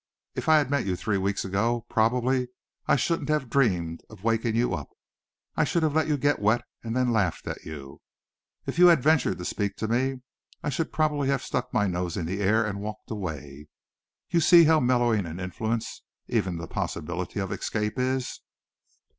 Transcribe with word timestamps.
If 0.33 0.49
I 0.49 0.57
had 0.57 0.71
met 0.71 0.87
you 0.87 0.95
three 0.95 1.19
weeks 1.19 1.45
ago, 1.45 1.85
probably 1.87 2.47
I 2.87 2.95
shouldn't 2.95 3.29
have 3.29 3.51
dreamed 3.51 4.01
of 4.09 4.23
waking 4.23 4.55
you 4.55 4.73
up. 4.73 4.89
I 5.55 5.63
should 5.63 5.83
have 5.83 5.93
let 5.93 6.07
you 6.07 6.17
get 6.17 6.39
wet 6.41 6.63
and 6.83 6.95
then 6.97 7.13
laughed 7.13 7.45
at 7.45 7.65
you. 7.65 8.01
If 8.65 8.79
you 8.79 8.87
had 8.87 9.03
ventured 9.03 9.37
to 9.37 9.45
speak 9.45 9.75
to 9.77 9.87
me, 9.87 10.21
I 10.63 10.69
should 10.69 10.91
probably 10.91 11.27
have 11.27 11.43
stuck 11.43 11.71
my 11.71 11.85
nose 11.85 12.17
in 12.17 12.25
the 12.25 12.41
air 12.41 12.65
and 12.65 12.81
walked 12.81 13.11
away. 13.11 13.67
You 14.31 14.39
see 14.39 14.63
how 14.63 14.79
mellowing 14.79 15.27
an 15.27 15.39
influence 15.39 16.01
even 16.27 16.57
the 16.57 16.65
possibility 16.67 17.39
of 17.39 17.51
escape 17.51 17.99
is." 17.99 18.41